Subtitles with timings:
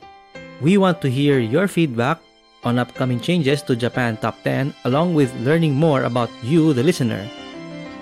[0.62, 2.20] We want to hear your feedback
[2.62, 7.26] on upcoming changes to Japan Top 10 along with learning more about you the listener.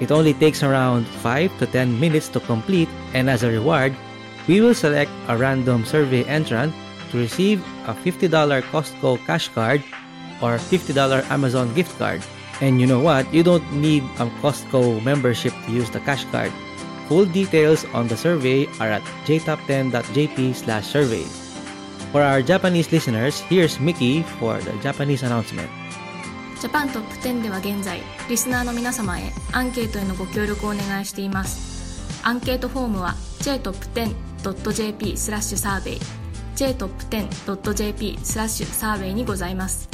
[0.05, 3.97] It only takes around 5 to 10 minutes to complete and as a reward,
[4.45, 6.75] we will select a random survey entrant
[7.15, 8.27] to receive a $50
[8.75, 9.79] Costco cash card
[10.43, 10.99] or $50
[11.31, 12.21] Amazon gift card.
[12.61, 13.33] And you know what?
[13.33, 16.51] You don't need a Costco membership to use the cash card.
[17.07, 21.23] Full details on the survey are at jtop10.jp slash survey.
[22.11, 25.71] For our Japanese listeners, here's Mickey for the Japanese announcement.
[26.61, 28.01] ジャパントップ10では現在
[28.31, 36.24] リスナーの皆様へアンケートへのご協力をお願いしていますアンケートフォームは jtop10.jp スラッシュサーベイ
[36.57, 39.89] jtop10.jp スラッシュサーベイにございます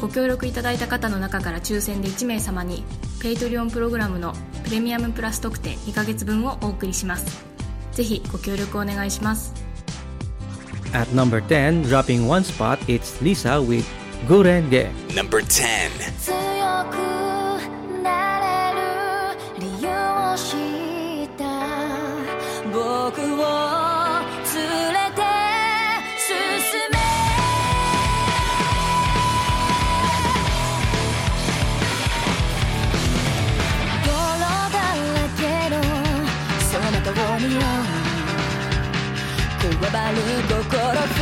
[0.00, 2.84] ご協力いただいた方の中から抽選で1名様に
[3.20, 4.34] ペイトリオンプログラムの
[4.64, 7.44] プレミアムプラス特典2ヶ月分をお送りします
[7.92, 9.54] ぜひご協力お願いします
[10.92, 13.84] At number 10, dropping one spot, it's Lisa with
[14.28, 14.88] Gurenge.
[15.14, 15.90] Number 10.
[16.18, 16.34] 強
[16.90, 18.80] くなれる
[19.60, 19.88] 理由
[20.32, 20.56] を知
[21.24, 21.44] った
[22.72, 23.85] 僕を
[40.12, 41.15] る心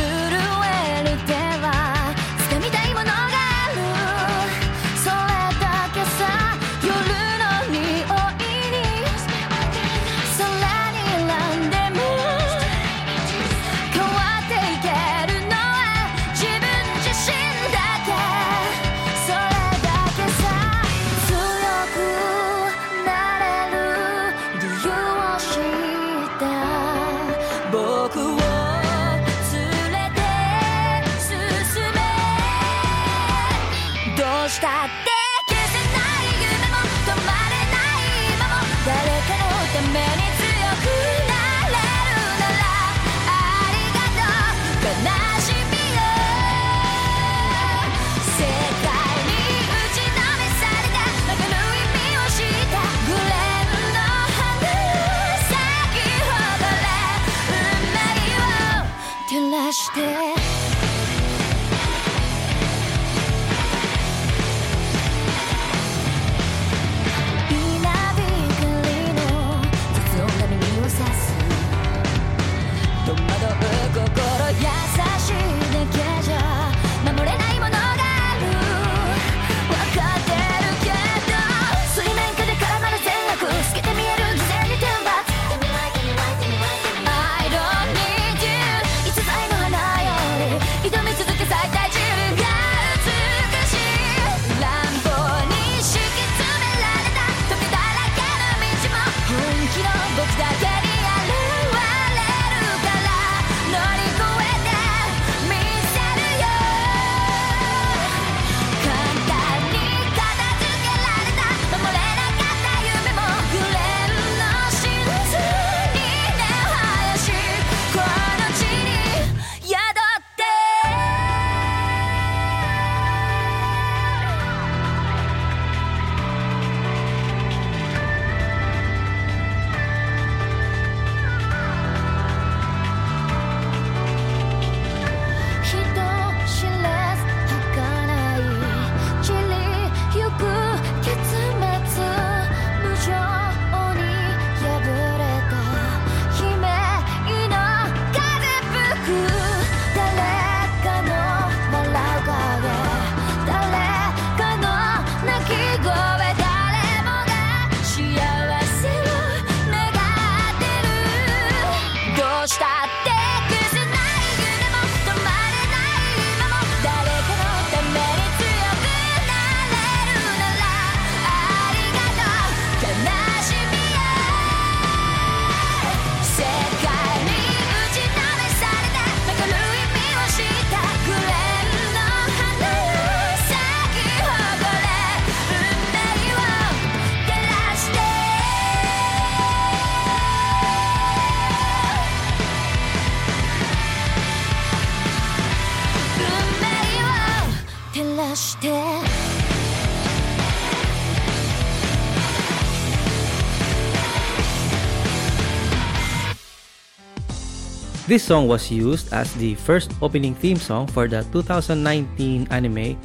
[208.15, 212.95] This song was used as the first opening theme song for the 2019 anime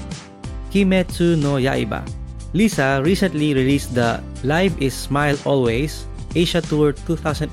[0.71, 2.07] Kimetsu no Yaiba.
[2.55, 6.07] Lisa recently released the Live is Smile Always
[6.39, 7.51] Asia Tour 2018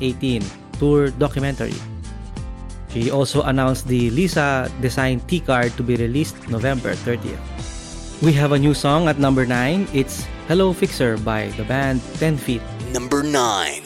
[0.78, 1.74] tour documentary.
[2.94, 7.42] She also announced the Lisa design T card to be released November 30th.
[8.22, 9.98] We have a new song at number 9.
[9.98, 12.62] It's Hello Fixer by the band 10 Feet.
[12.94, 13.77] Number 9.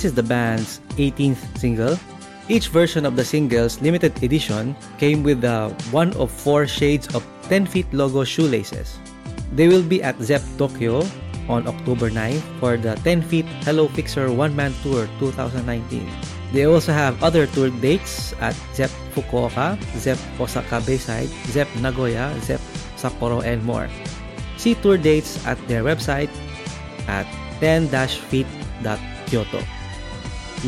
[0.00, 1.92] This is the band's 18th single.
[2.48, 7.20] Each version of the single's limited edition came with the one of four shades of
[7.52, 8.96] 10 feet logo shoelaces.
[9.52, 11.04] They will be at Zepp Tokyo
[11.52, 15.68] on October 9th for the 10 feet Hello Fixer One Man Tour 2019.
[16.56, 22.64] They also have other tour dates at Zepp Fukuoka, Zepp Osaka Bayside, Zepp Nagoya, Zepp
[22.96, 23.92] Sapporo, and more.
[24.56, 26.32] See tour dates at their website
[27.04, 27.28] at
[27.60, 29.60] 10-feet.kyoto.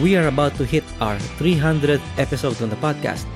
[0.00, 3.28] We are about to hit our 300th episode on the podcast.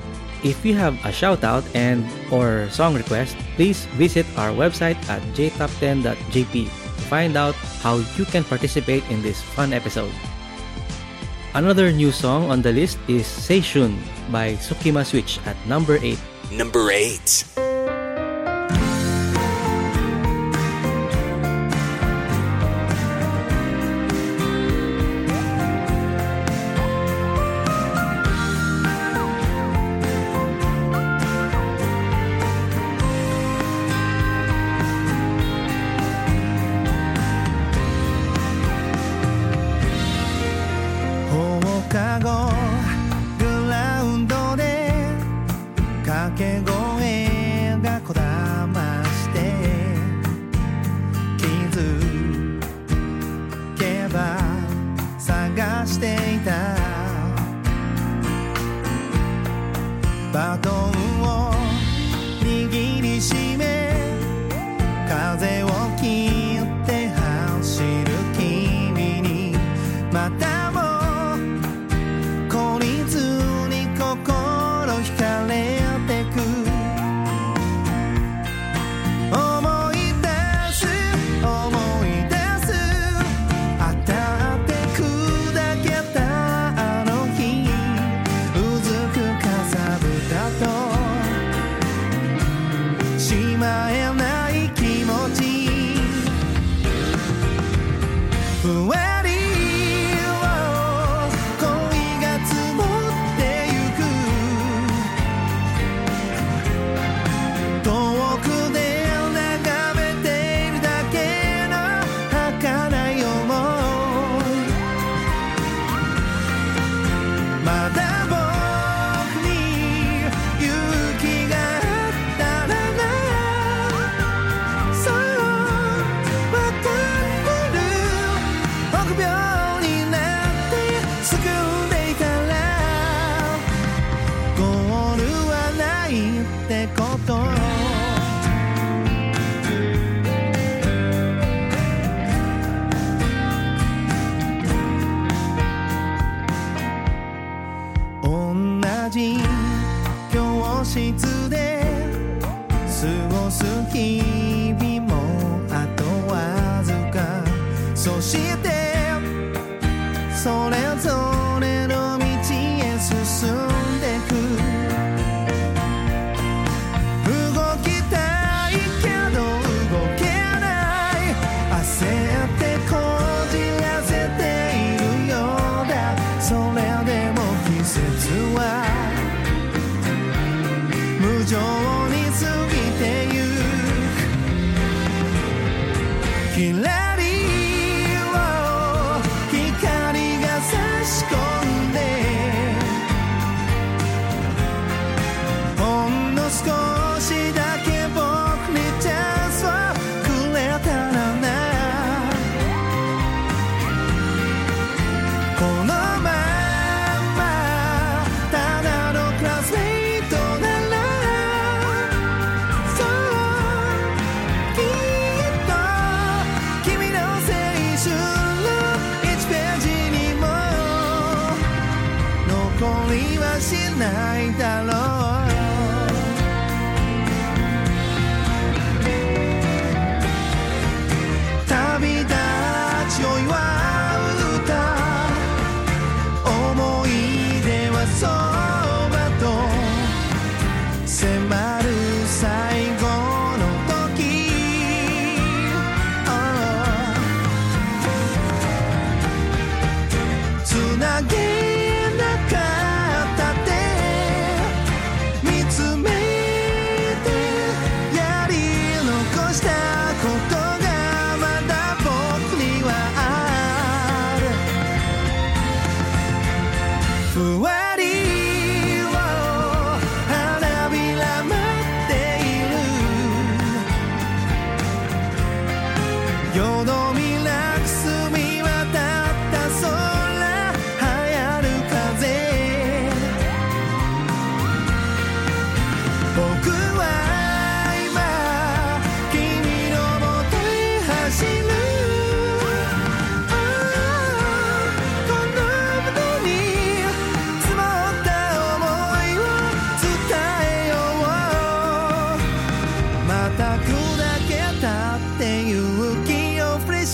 [0.43, 5.21] If you have a shout out and or song request, please visit our website at
[5.37, 10.13] jtop10.jp to find out how you can participate in this fun episode.
[11.53, 13.97] Another new song on the list is Seishun
[14.31, 16.17] by Sukima Switch at number 8.
[16.53, 17.66] Number 8.「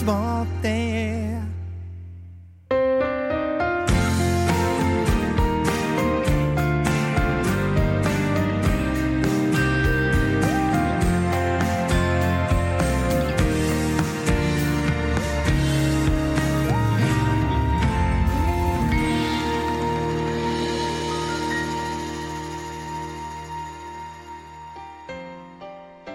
[0.03, 1.39] swamp there.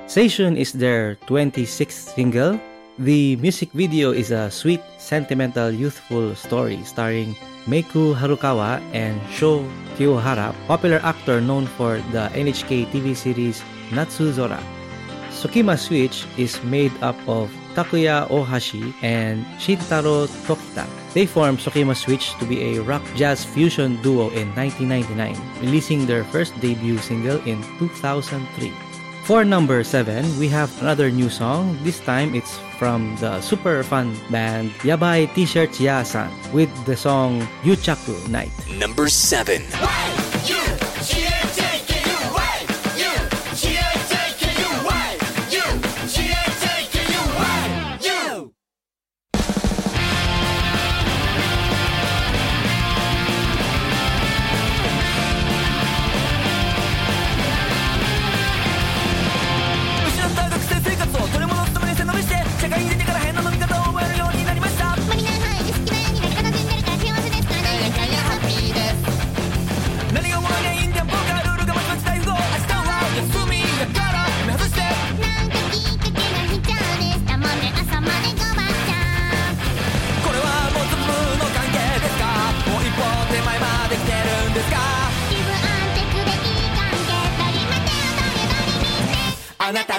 [0.09, 2.59] Station is their 26th single
[2.99, 7.38] the music video is a sweet, sentimental, youthful story starring
[7.71, 9.62] Meiku Harukawa and Sho
[9.95, 13.62] Kiyohara, popular actor known for the NHK TV series
[13.95, 14.59] Natsuzora.
[15.31, 20.83] Sukima Switch is made up of Takuya Ohashi and Shintaro Tokita.
[21.14, 26.25] They formed Sukima Switch to be a rock jazz fusion duo in 1999, releasing their
[26.35, 28.42] first debut single in 2003.
[29.22, 31.79] For number 7, we have another new song.
[31.85, 38.14] This time it's from the super fun band Yabai T-shirt Yasan with the song Yuchaku
[38.29, 38.55] Night.
[38.79, 39.62] Number 7.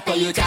[0.15, 0.33] 「所ゃん！
[0.33, 0.41] じ！」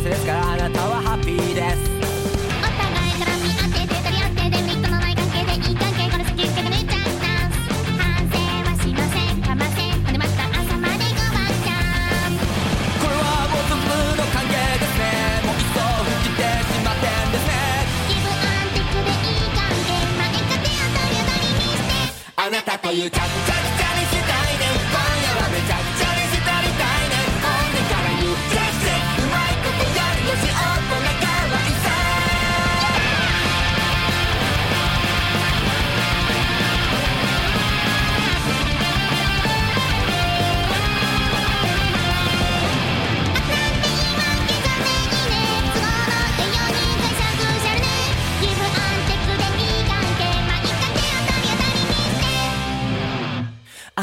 [0.00, 1.99] 幸せですからあなたはハッピーです。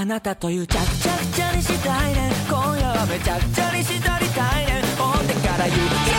[0.07, 6.16] なたというちゃっちゃくちゃにしたいね今夜はめちゃくちゃにしたりたいねほんでから言う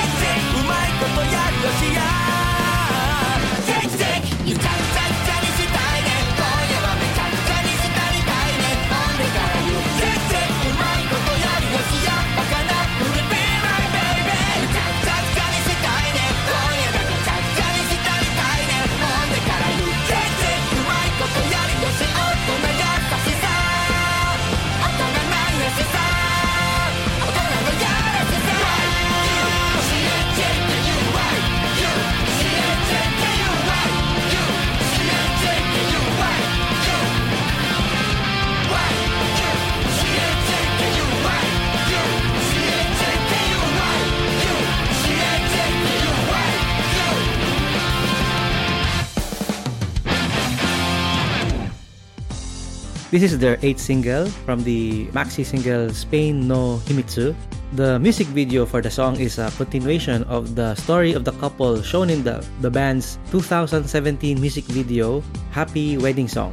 [53.09, 57.33] This is their eighth single from the maxi single Spain no Himitsu.
[57.73, 61.81] The music video for the song is a continuation of the story of the couple
[61.81, 66.53] shown in the, the band's 2017 music video Happy Wedding Song.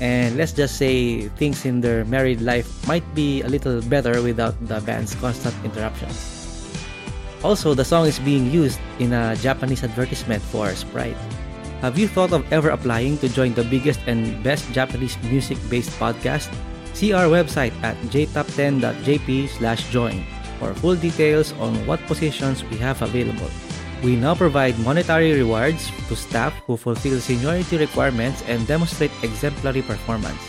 [0.00, 4.56] And let's just say things in their married life might be a little better without
[4.68, 6.40] the band's constant interruptions.
[7.44, 11.20] Also, the song is being used in a Japanese advertisement for Sprite.
[11.80, 16.52] Have you thought of ever applying to join the biggest and best Japanese music-based podcast?
[16.92, 20.20] See our website at jtop10.jp slash join
[20.60, 23.48] for full details on what positions we have available.
[24.04, 30.40] We now provide monetary rewards to staff who fulfill seniority requirements and demonstrate exemplary performance.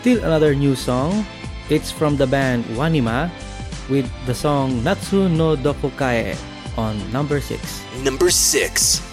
[0.00, 1.28] Still another new song.
[1.68, 3.28] It's from the band Wanima
[3.92, 6.32] with the song Natsu no Dokokade
[6.80, 7.60] on number 6.
[8.00, 9.07] Number 6.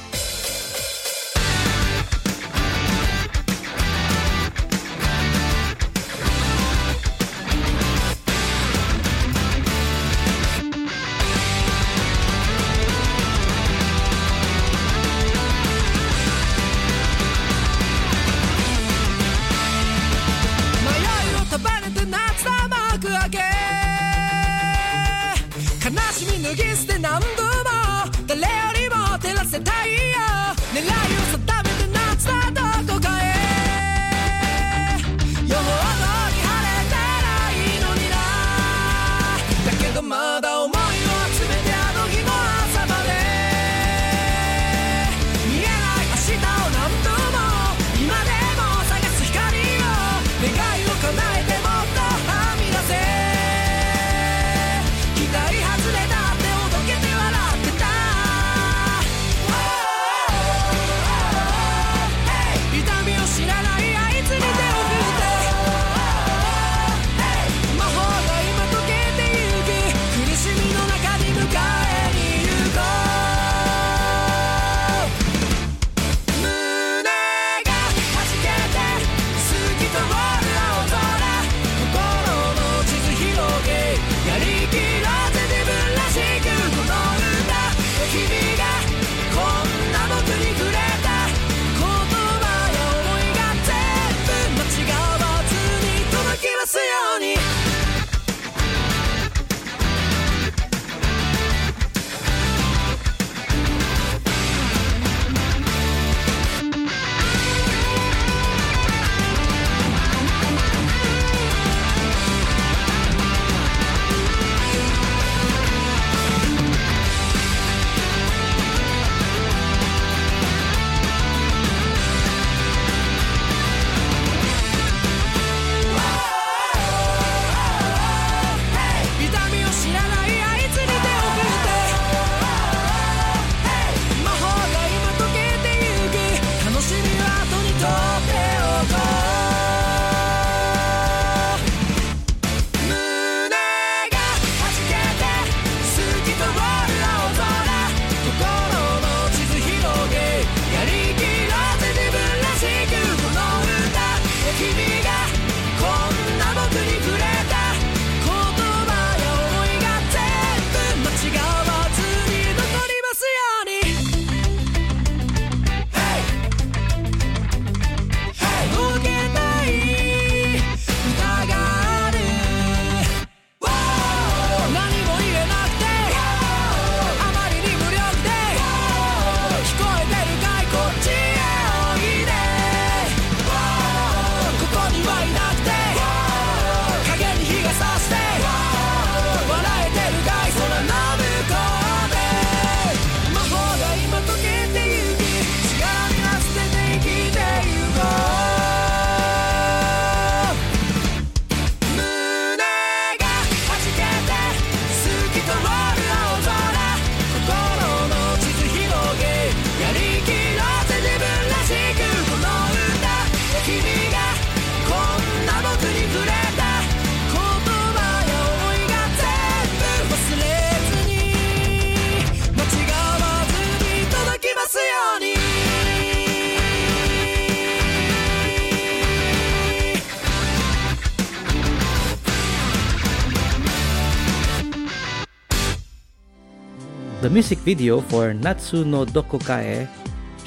[237.35, 239.91] music video for Natsu no Dokokade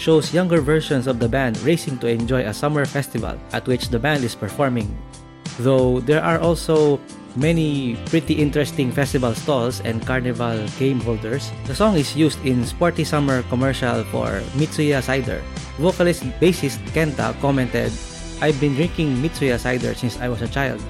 [0.01, 4.01] shows younger versions of the band racing to enjoy a summer festival at which the
[4.01, 4.89] band is performing.
[5.61, 6.97] Though there are also
[7.37, 13.05] many pretty interesting festival stalls and carnival game holders, the song is used in sporty
[13.05, 15.45] summer commercial for Mitsuya cider.
[15.77, 17.93] Vocalist bassist Kenta commented,
[18.41, 20.81] I've been drinking Mitsuya cider since I was a child.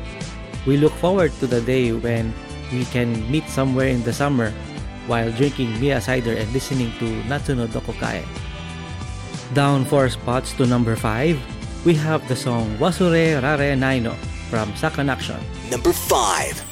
[0.63, 2.31] We look forward to the day when
[2.71, 4.55] we can meet somewhere in the summer
[5.09, 8.23] while drinking Mia cider and listening to Natsuno Dokokae.
[9.55, 11.41] Down 4 spots to number 5,
[11.85, 14.15] we have the song Wasure Rare Naino
[14.53, 15.41] from Sakan Action.
[15.73, 16.68] Number 5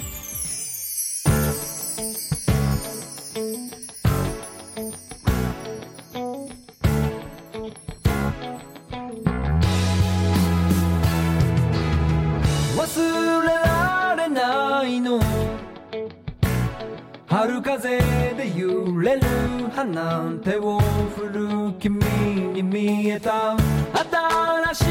[19.92, 20.80] なんてを
[21.16, 22.00] 振る君
[22.52, 23.56] に見えた。
[24.72, 24.84] 新し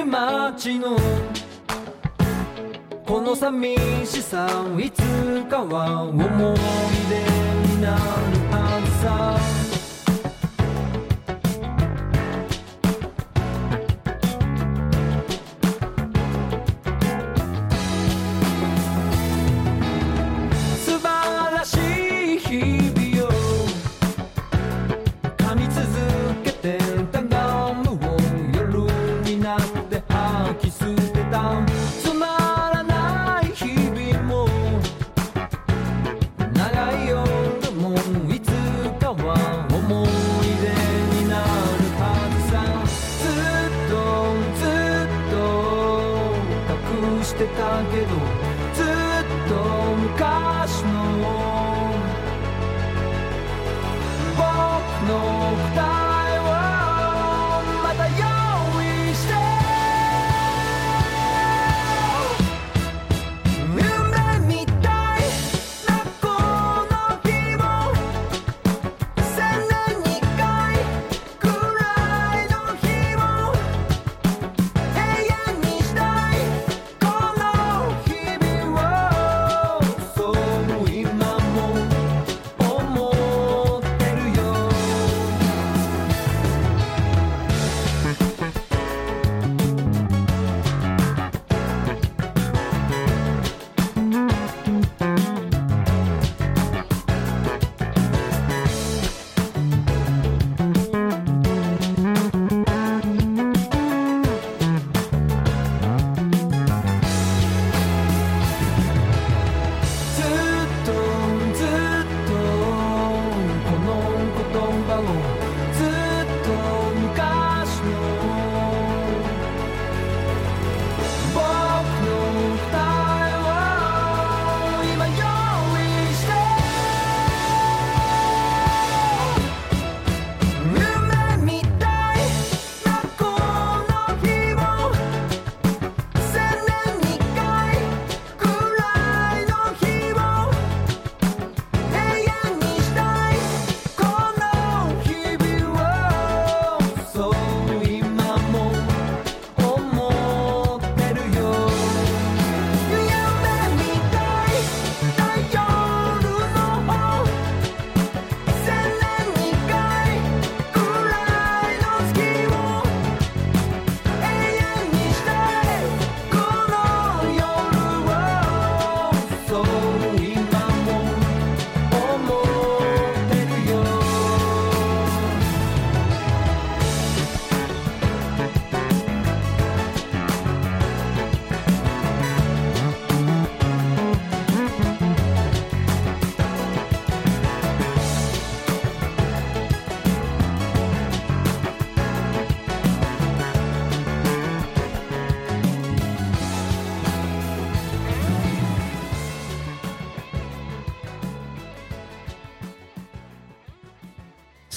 [0.00, 0.96] い街の
[3.04, 5.02] この寂しさいつ
[5.48, 6.26] かは思い
[7.08, 8.00] 出になる
[8.50, 9.45] はずさ。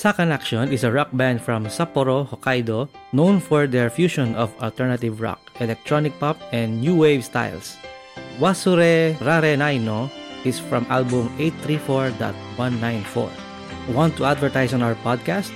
[0.10, 5.38] Sakanaction is a rock band from Sapporo, Hokkaido, known for their fusion of alternative rock,
[5.62, 7.78] electronic pop, and new wave styles.
[8.42, 10.10] Wasurerarenaino
[10.50, 13.30] is from album 834.194.
[13.94, 15.54] Want to advertise on our podcast?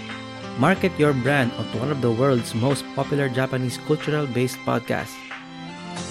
[0.61, 5.17] Market your brand on one of the world's most popular Japanese cultural based podcasts.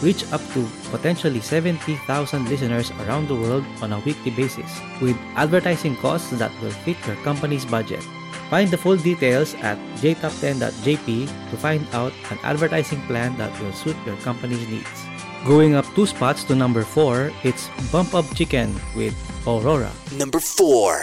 [0.02, 5.94] Reach up to potentially 70,000 listeners around the world on a weekly basis with advertising
[6.02, 8.02] costs that will fit your company's budget.
[8.52, 13.96] Find the full details at jtop10.jp to find out an advertising plan that will suit
[14.04, 15.08] your company's needs.
[15.48, 19.16] Going up two spots to number 4, it's Bump Up Chicken with
[19.48, 19.88] Aurora.
[20.20, 21.00] Number 4.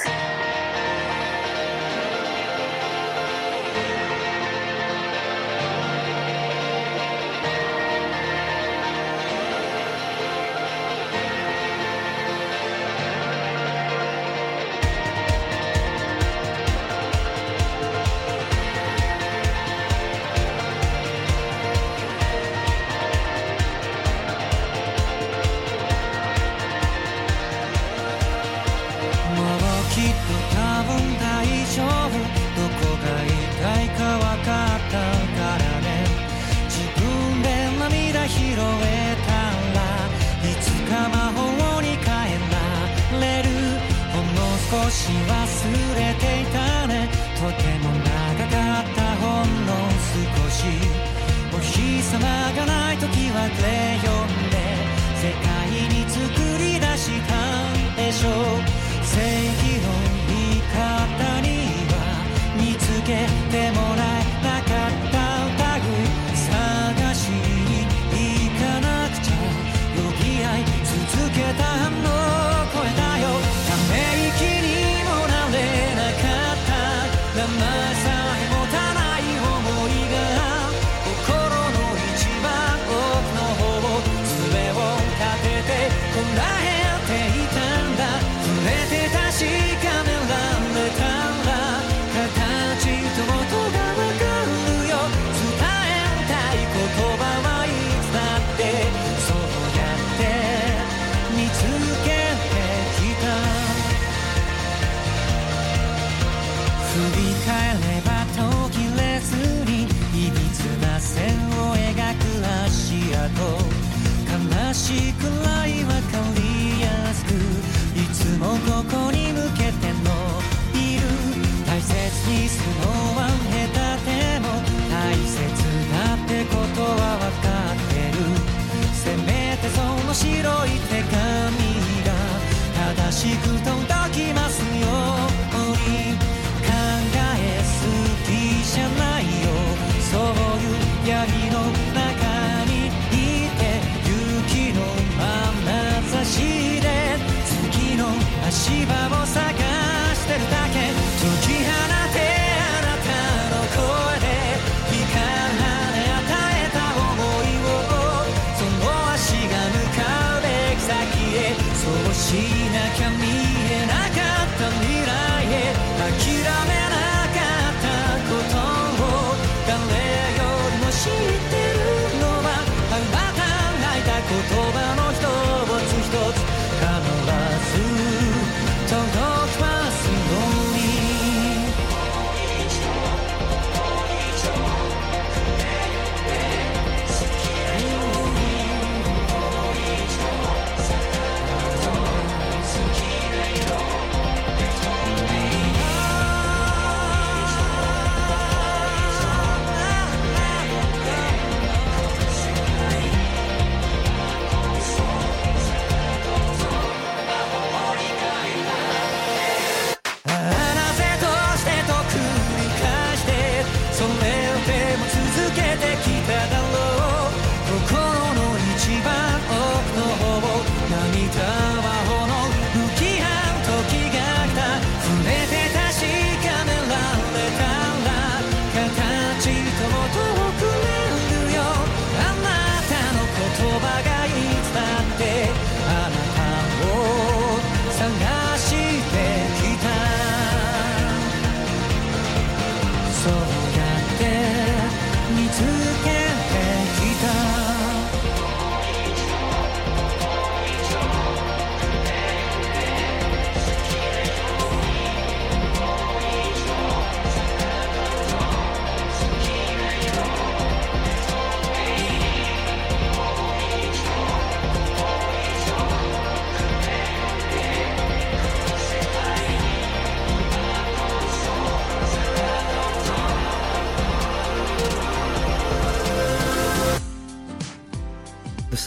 [133.19, 133.78] 几个灯。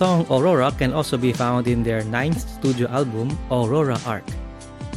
[0.03, 4.27] song Aurora can also be found in their ninth studio album, Aurora Arc.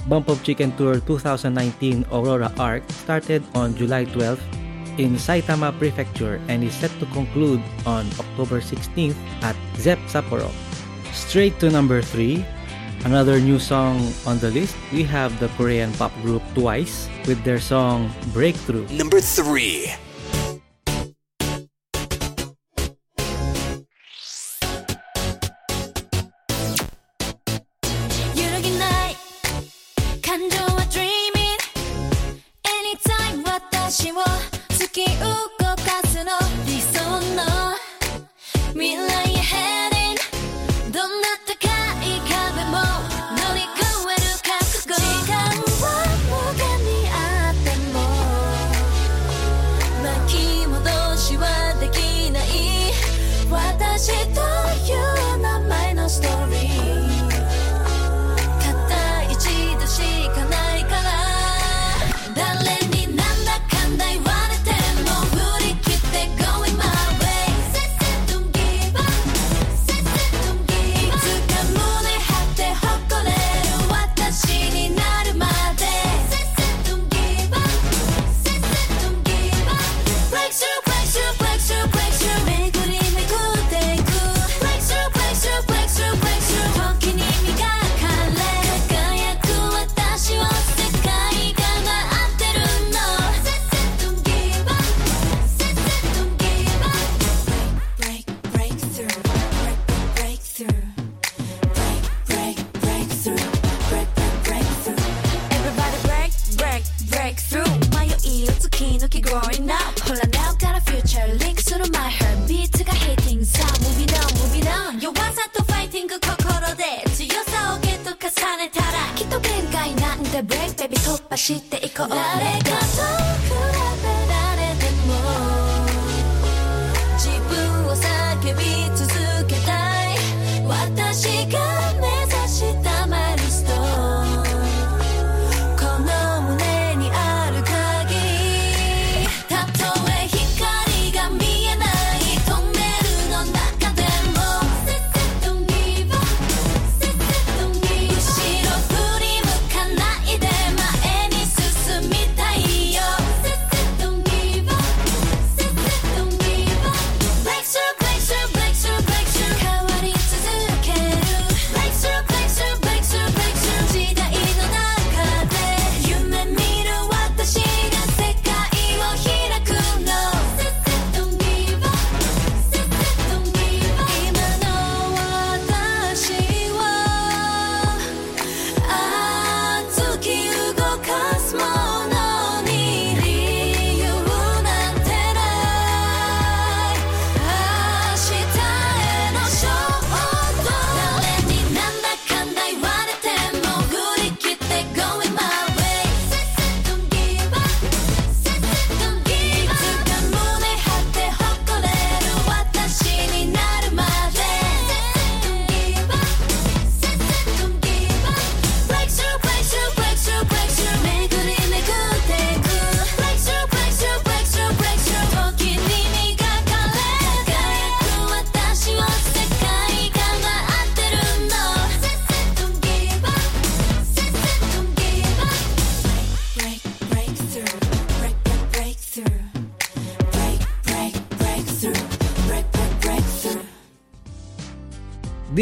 [0.10, 4.42] Bump of Chicken Tour 2019 Aurora Arc started on July 12
[4.98, 9.14] in Saitama Prefecture and is set to conclude on October 16th
[9.46, 10.50] at Zepp Sapporo.
[11.14, 12.42] Straight to number 3,
[13.06, 17.62] another new song on the list, we have the Korean pop group Twice with their
[17.62, 18.90] song Breakthrough.
[18.90, 20.05] Number 3
[34.96, 35.55] looking ooh.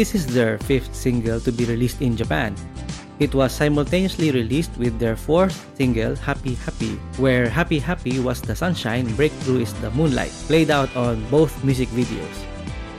[0.04, 2.52] This is their fifth single to be released in Japan.
[3.24, 8.52] It was simultaneously released with their fourth single, Happy Happy, where Happy Happy was the
[8.52, 12.36] sunshine, Breakthrough is the moonlight, played out on both music videos.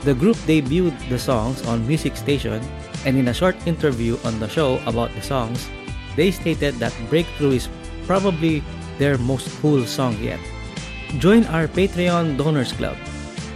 [0.01, 2.57] The group debuted the songs on Music Station,
[3.05, 5.69] and in a short interview on the show about the songs,
[6.17, 7.69] they stated that Breakthrough is
[8.09, 8.65] probably
[8.97, 10.41] their most cool song yet.
[11.21, 12.97] Join our Patreon Donors Club.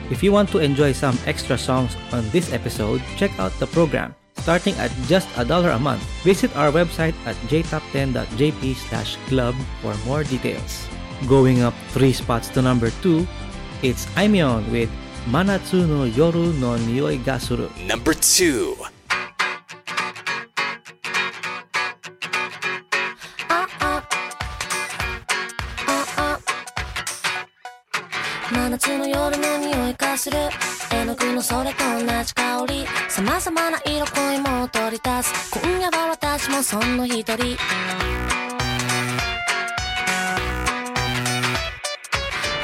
[0.09, 4.15] If you want to enjoy some extra songs on this episode, check out the program.
[4.37, 9.93] Starting at just a dollar a month, visit our website at jtop10.jp slash club for
[10.09, 10.87] more details.
[11.27, 13.27] Going up three spots to number two,
[13.83, 14.89] it's Aimyon with
[15.29, 17.69] Manatsu no Yoru no Nioi ga Suru.
[17.85, 18.98] Number 2.
[29.99, 30.37] の匂いがする。
[30.91, 32.85] 絵の具のそれと同じ香り。
[33.09, 35.59] 様々な色恋も取り出す。
[35.59, 37.57] 今夜は私もその一人。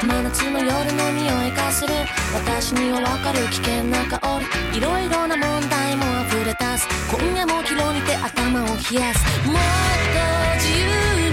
[0.02, 1.94] 真夏の夜の匂いがする。
[2.34, 4.40] 私にはわかる危険な香
[4.72, 4.78] り。
[4.78, 6.88] いろいろな問題も溢れ出す。
[7.10, 9.46] 今夜も気にて頭を冷やす。
[9.46, 10.20] もっと
[10.56, 11.25] 自由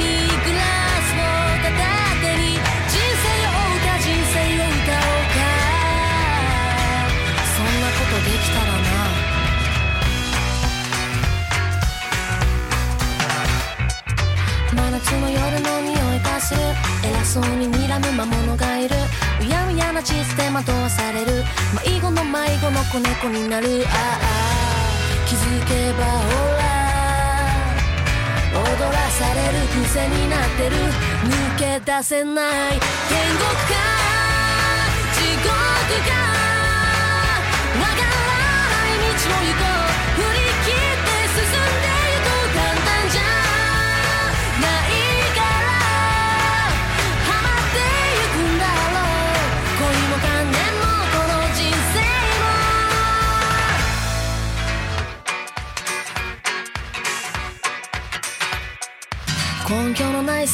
[15.03, 16.61] な真夏の夜の匂いがする。
[17.03, 18.95] 偉そうに睨む魔物がいる。
[19.41, 21.43] うやうやな地図で惑わされる。
[21.85, 23.85] 迷子の迷子の子猫になる。
[23.87, 24.23] ああ。
[25.27, 26.19] 気づけばほ
[26.57, 26.63] ら。
[28.53, 30.75] 踊らされる癖になってる。
[31.25, 32.79] 抜け出せない。
[33.09, 33.73] 天国か。
[35.13, 35.49] 地獄
[36.09, 36.52] か。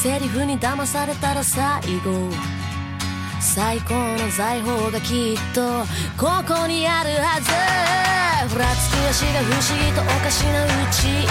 [0.02, 1.62] セリフに騙されたら最
[2.00, 2.30] 後。
[3.38, 5.84] 最高の財宝がきっと
[6.16, 7.52] ここにあるはず。
[8.48, 11.28] ふらつき足が不思議とおかしなうちへ。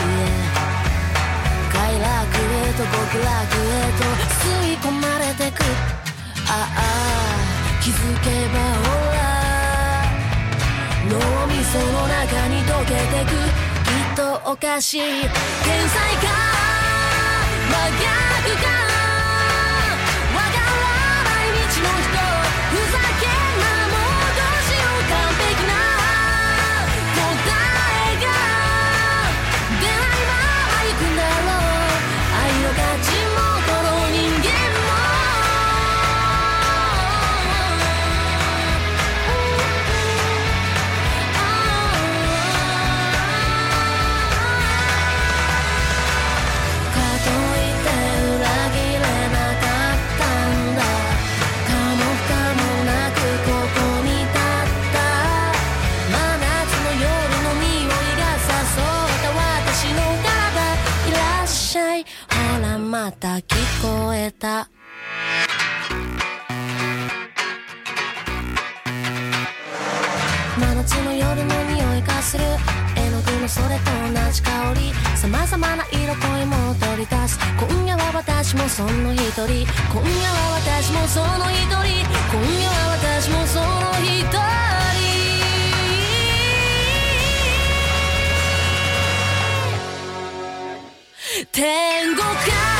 [1.74, 2.05] 快楽
[2.38, 4.05] へと極楽へと
[4.38, 5.63] 吸い込まれてく。
[6.47, 6.80] ああ
[7.82, 9.17] 気づけばほら。
[11.09, 13.34] 脳みその中に溶けてく。
[13.84, 15.01] きっとおかしい。
[15.01, 15.28] 天
[15.89, 16.68] 才か。
[17.78, 18.97] 真逆か
[63.12, 64.70] た聞こえた。
[70.57, 72.43] 真夏の夜の匂いがする。
[72.95, 74.93] 絵の具のそれと同じ香り。
[75.16, 77.39] 様々な色恋も取り出す。
[77.57, 79.43] 今夜は私もその一人。
[79.43, 81.80] 今夜は私もその一人。
[82.32, 83.66] 今夜は私もその
[84.03, 84.39] 一人。
[91.51, 92.78] 天国か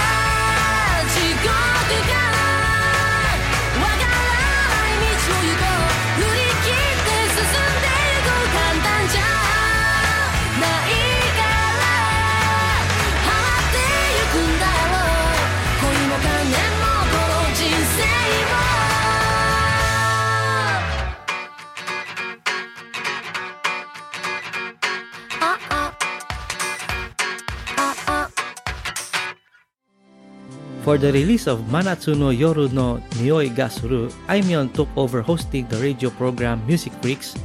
[30.90, 35.70] For the release of Manatsu no Yoru no Nioi ga Suru, Aimyon took over hosting
[35.70, 37.38] the radio program Music Freaks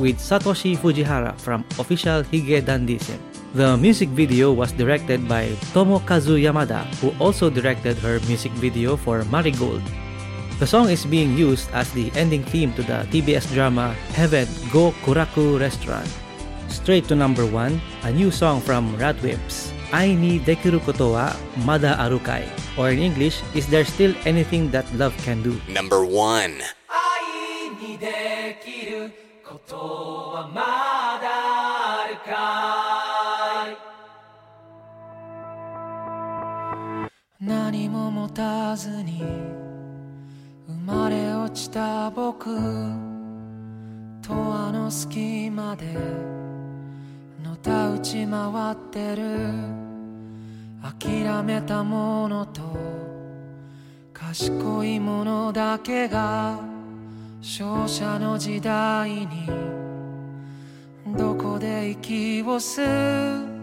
[0.00, 3.20] with Satoshi Fujihara from official Hige Dandism.
[3.52, 9.28] The music video was directed by Tomokazu Yamada, who also directed her music video for
[9.28, 9.84] Marigold.
[10.56, 15.60] The song is being used as the ending theme to the TBS drama Heaven Gokuraku
[15.60, 16.08] Restaurant.
[16.72, 17.76] Straight to number one,
[18.08, 18.96] a new song from
[19.86, 19.92] Ratwhips.
[19.92, 21.32] I ni dekiru koto wa
[21.64, 22.44] mada aru kai?
[22.78, 25.60] Or in English, is there still anything that love can do?
[25.68, 26.62] Number 1.
[26.88, 29.12] 愛にできる
[29.44, 31.28] ことはまだ
[32.02, 33.76] あるかい
[37.44, 39.22] 何も持たずに
[40.66, 42.46] 生まれ落ちた僕
[44.22, 46.45] とあの隙間での
[47.66, 49.24] たうち回ってる。
[50.80, 52.62] 諦めたものと
[54.12, 56.60] 賢いものだけが
[57.40, 59.50] 勝者の時代に
[61.18, 63.55] どこで息を吸う。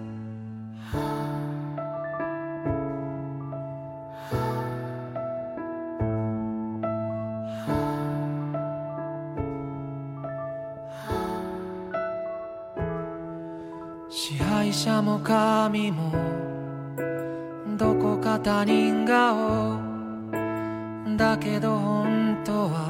[15.63, 16.11] も神も
[17.77, 19.79] どこか他人顔
[21.17, 22.89] だけど本当は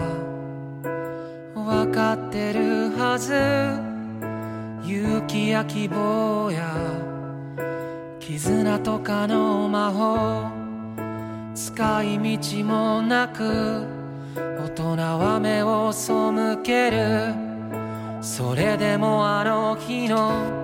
[1.54, 3.34] 分かってるはず。
[4.86, 6.76] 勇気や希望や
[8.20, 10.52] 絆とかの魔法。
[11.56, 13.86] 使い道もなく
[14.38, 16.12] 大人は目を背
[16.64, 17.34] ける。
[18.22, 20.64] それでもあの日の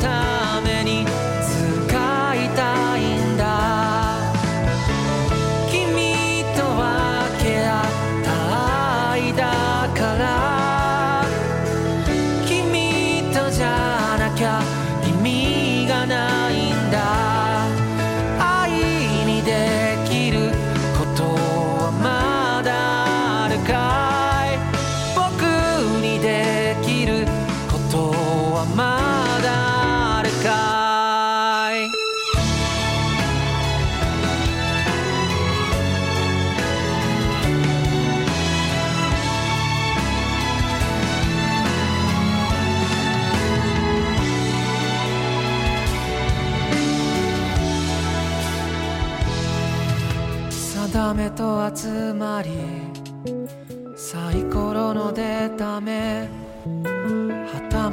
[0.00, 0.29] time.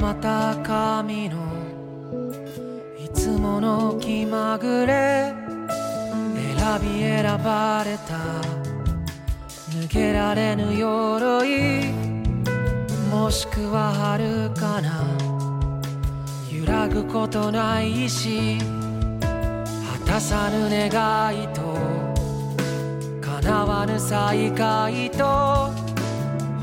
[0.08, 1.36] また神の
[2.98, 5.34] いつもの気まぐれ
[6.34, 8.16] 選び選ばれた
[9.68, 11.92] 抜けられぬ鎧
[13.10, 15.04] もしくは遥かな
[16.50, 18.56] 揺らぐことない意志
[20.06, 20.88] 果たさぬ願
[21.36, 21.60] いと
[23.20, 25.70] 叶わぬ再会と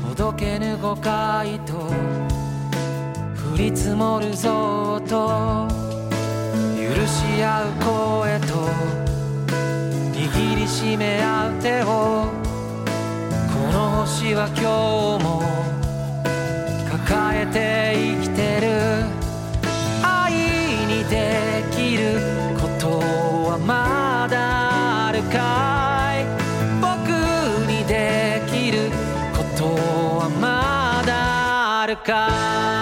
[0.04, 2.25] ほどけぬ誤解と
[3.56, 5.66] 降り積もるぞと
[6.76, 8.52] 許し合う声と
[10.12, 11.86] 握りしめ合う手を
[13.48, 15.40] この星は今日も
[16.98, 18.66] 抱えて生きてる。
[20.02, 20.34] 愛
[20.86, 22.20] にできる
[22.60, 26.26] ことはまだあるかい？
[26.82, 27.08] 僕
[27.66, 28.90] にできる
[29.34, 29.64] こと
[30.18, 32.28] はまだあるか
[32.74, 32.75] い？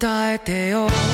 [0.00, 1.09] 答えてよ。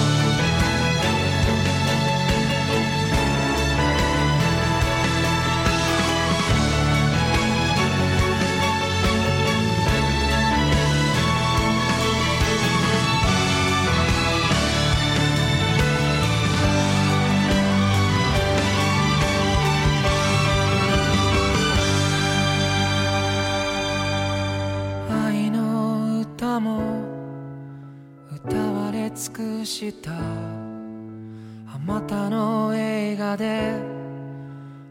[29.76, 30.10] した。
[30.10, 33.74] あまたの映画で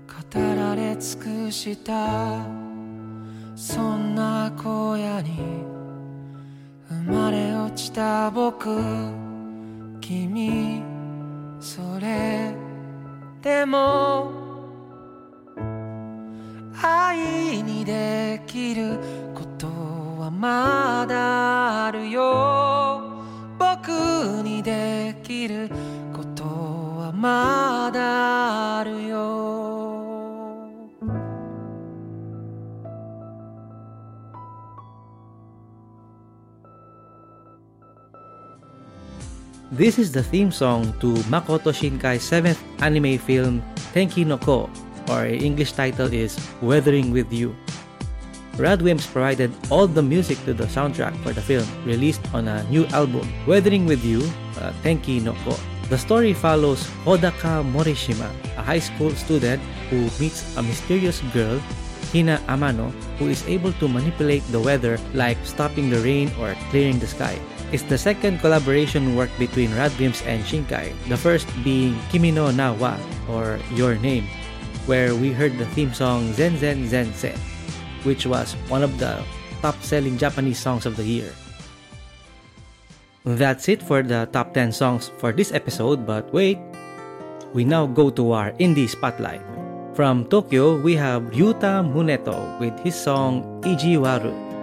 [0.08, 2.46] 語られ尽くした。
[3.56, 5.40] そんな荒野に
[6.88, 8.70] 生まれ落ちた僕。
[10.02, 10.84] 君
[11.60, 12.54] それ
[13.42, 14.32] でも
[16.84, 19.00] 愛にできる
[19.34, 19.66] こと
[20.22, 23.15] はまだあるよ。
[23.59, 23.89] 僕
[24.43, 25.69] にできる
[26.15, 29.51] ことはまだあるよ
[39.73, 43.63] This is the theme song to Makoto Shinkai's seventh anime film
[43.95, 44.69] Tenki no Ko,
[45.09, 47.55] or in English title is Weathering with You.
[48.56, 52.86] Radwimps provided all the music to the soundtrack for the film, released on a new
[52.96, 54.24] album, Weathering with You,
[54.64, 55.60] uh, Tenki no Ko.
[55.90, 61.60] The story follows Hodaka Morishima, a high school student who meets a mysterious girl,
[62.16, 66.98] Hina Amano, who is able to manipulate the weather like stopping the rain or clearing
[67.00, 67.38] the sky.
[67.74, 72.72] It's the second collaboration work between Radwimps and Shinkai, the first being Kimi no Na
[72.72, 72.96] wa,
[73.28, 74.32] or Your Name,
[74.88, 77.36] where we heard the theme song Zenzenzense,
[78.06, 79.20] which was one of the
[79.62, 81.34] top selling Japanese songs of the year.
[83.26, 86.62] That's it for the top 10 songs for this episode, but wait,
[87.54, 89.42] we now go to our indie spotlight.
[89.96, 94.55] From Tokyo, we have Ryuta Muneto with his song Ijiwaru.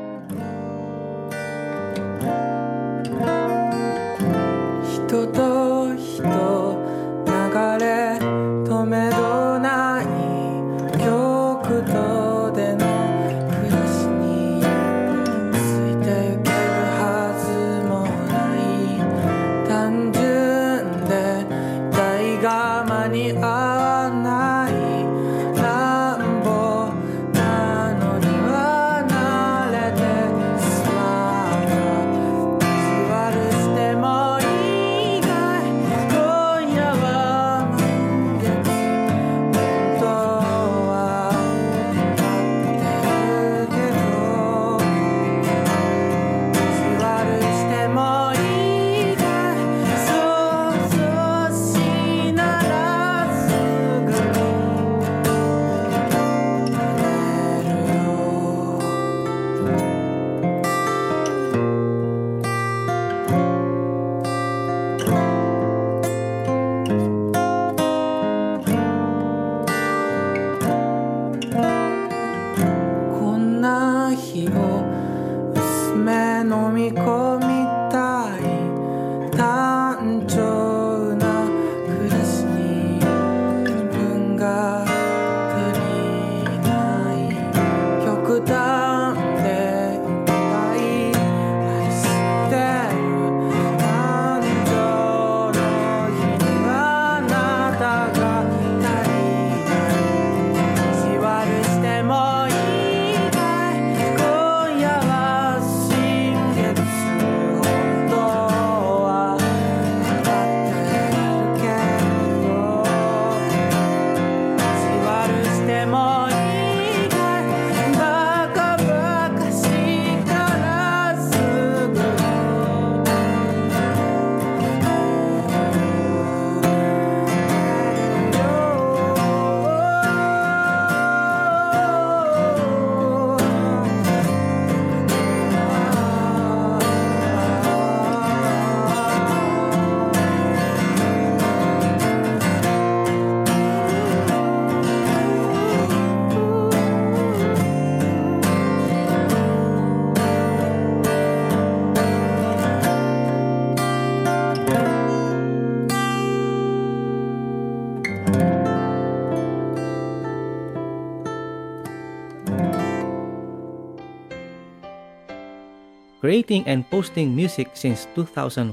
[166.23, 168.71] Creating and posting music since 2014,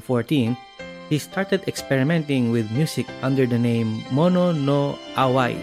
[1.10, 5.58] he started experimenting with music under the name Mono no Awai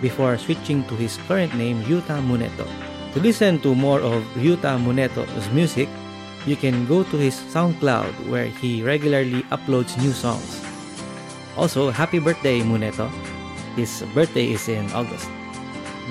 [0.00, 2.64] before switching to his current name Yuta Muneto.
[3.12, 5.92] To listen to more of Ryuta Muneto's music,
[6.48, 10.64] you can go to his SoundCloud where he regularly uploads new songs.
[11.54, 13.12] Also, happy birthday Muneto.
[13.76, 15.28] His birthday is in August.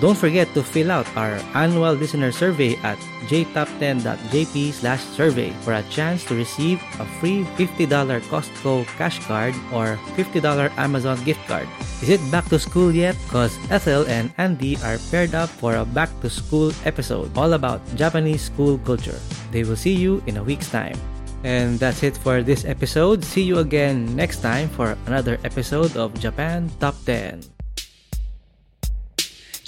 [0.03, 2.99] Don't forget to fill out our annual listener survey at
[3.31, 7.87] jtop10.jp slash survey for a chance to receive a free $50
[8.27, 10.43] Costco cash card or $50
[10.75, 11.71] Amazon gift card.
[12.03, 13.15] Is it back to school yet?
[13.31, 17.79] Cause Ethel and Andy are paired up for a back to school episode all about
[17.95, 19.15] Japanese school culture.
[19.55, 20.99] They will see you in a week's time.
[21.47, 23.23] And that's it for this episode.
[23.23, 27.52] See you again next time for another episode of Japan Top 10.